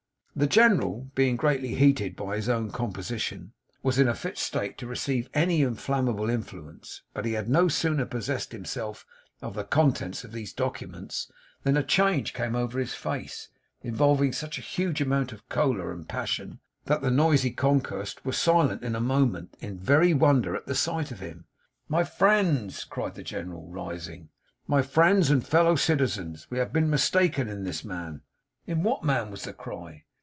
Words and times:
The 0.33 0.47
General, 0.47 1.11
being 1.13 1.35
greatly 1.35 1.75
heated 1.75 2.15
by 2.15 2.37
his 2.37 2.47
own 2.47 2.71
composition, 2.71 3.51
was 3.83 3.99
in 3.99 4.07
a 4.07 4.15
fit 4.15 4.37
state 4.37 4.77
to 4.77 4.87
receive 4.87 5.29
any 5.33 5.61
inflammable 5.61 6.29
influence; 6.29 7.01
but 7.13 7.25
he 7.25 7.33
had 7.33 7.49
no 7.49 7.67
sooner 7.67 8.05
possessed 8.05 8.53
himself 8.53 9.05
of 9.41 9.55
the 9.55 9.65
contents 9.65 10.23
of 10.23 10.31
these 10.31 10.53
documents, 10.53 11.29
than 11.63 11.75
a 11.75 11.83
change 11.83 12.33
came 12.33 12.55
over 12.55 12.79
his 12.79 12.93
face, 12.95 13.49
involving 13.83 14.31
such 14.31 14.57
a 14.57 14.61
huge 14.61 15.01
amount 15.01 15.33
of 15.33 15.47
choler 15.49 15.91
and 15.91 16.07
passion, 16.07 16.59
that 16.85 17.01
the 17.01 17.11
noisy 17.11 17.51
concourse 17.51 18.15
were 18.23 18.31
silent 18.31 18.83
in 18.83 18.95
a 18.95 19.01
moment, 19.01 19.55
in 19.59 19.77
very 19.77 20.13
wonder 20.13 20.55
at 20.55 20.65
the 20.65 20.73
sight 20.73 21.11
of 21.11 21.19
him. 21.19 21.43
'My 21.89 22.05
friends!' 22.05 22.85
cried 22.85 23.15
the 23.15 23.21
General, 23.21 23.67
rising; 23.67 24.29
'my 24.65 24.81
friends 24.81 25.29
and 25.29 25.45
fellow 25.45 25.75
citizens, 25.75 26.47
we 26.49 26.57
have 26.57 26.71
been 26.73 26.89
mistaken 26.89 27.49
in 27.49 27.63
this 27.65 27.83
man.' 27.83 28.21
'In 28.65 28.81
what 28.81 29.03
man?' 29.03 29.29
was 29.29 29.43
the 29.43 29.53
cry. 29.53 30.05